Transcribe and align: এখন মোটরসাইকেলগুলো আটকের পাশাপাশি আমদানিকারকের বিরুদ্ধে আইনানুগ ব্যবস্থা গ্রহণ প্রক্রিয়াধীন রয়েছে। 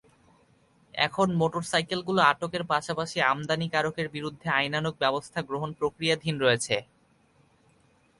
এখন 0.93 1.27
মোটরসাইকেলগুলো 1.41 2.19
আটকের 2.23 2.63
পাশাপাশি 2.63 3.17
আমদানিকারকের 3.31 4.07
বিরুদ্ধে 4.09 4.47
আইনানুগ 4.59 4.93
ব্যবস্থা 5.03 5.39
গ্রহণ 5.49 5.69
প্রক্রিয়াধীন 5.79 6.35
রয়েছে। 6.39 6.75